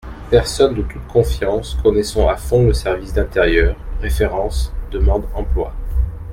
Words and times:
Personne 0.31 0.73
de 0.73 0.81
toute 0.81 1.05
confiance, 1.09 1.75
connaissant 1.75 2.27
à 2.27 2.35
fond 2.35 2.65
le 2.65 2.73
service 2.73 3.13
d'intérieur, 3.13 3.75
références, 4.01 4.73
demande 4.89 5.27
emploi. 5.35 5.75